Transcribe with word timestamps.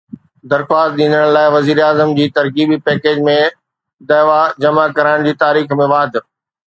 درخواست 0.51 0.95
ڏيندڙن 1.01 1.33
لاءِ 1.35 1.51
وزيراعظم 1.55 2.13
جي 2.19 2.25
ترغيبي 2.37 2.77
پيڪيج 2.87 3.21
۾ 3.29 3.37
دعويٰ 4.13 4.41
جمع 4.67 4.87
ڪرائڻ 4.97 5.27
جي 5.29 5.39
تاريخ 5.45 5.79
۾ 5.85 5.89
واڌ 5.93 6.11